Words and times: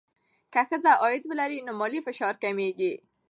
که 0.53 0.61
ښځه 0.69 0.91
عاید 1.01 1.23
ولري، 1.27 1.59
نو 1.67 1.71
مالي 1.79 1.99
فشار 2.07 2.35
کمېږي. 2.43 2.93